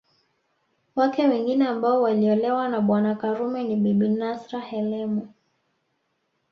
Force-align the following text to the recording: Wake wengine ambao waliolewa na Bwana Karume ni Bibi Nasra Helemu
Wake 0.95 1.27
wengine 1.27 1.67
ambao 1.67 2.01
waliolewa 2.01 2.69
na 2.69 2.81
Bwana 2.81 3.15
Karume 3.15 3.63
ni 3.63 3.75
Bibi 3.75 4.09
Nasra 4.09 4.59
Helemu 4.59 5.29